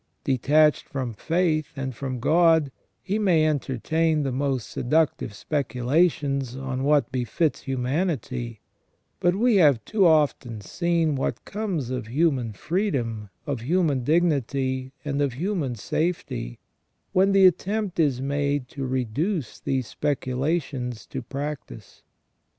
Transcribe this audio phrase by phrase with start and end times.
[0.23, 2.71] Detached from faith and from God,
[3.03, 8.61] he may entertain the most seductive speculations on what befits humanity,
[9.19, 15.21] but we have too often seen what comes of human freedom, of human dignity, and
[15.21, 16.57] of human safety,
[17.13, 22.01] when the attempt is made to reduce these specu lations to practice.